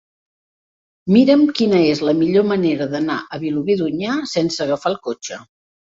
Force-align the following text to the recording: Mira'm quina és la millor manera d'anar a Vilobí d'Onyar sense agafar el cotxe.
Mira'm 1.15 1.43
quina 1.59 1.83
és 1.91 2.01
la 2.09 2.15
millor 2.23 2.49
manera 2.55 2.91
d'anar 2.97 3.21
a 3.39 3.43
Vilobí 3.47 3.79
d'Onyar 3.85 4.19
sense 4.37 4.69
agafar 4.71 4.97
el 4.97 5.03
cotxe. 5.11 5.45